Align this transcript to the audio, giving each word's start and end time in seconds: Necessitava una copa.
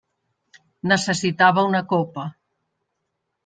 Necessitava 0.93 1.67
una 1.73 1.85
copa. 1.95 2.27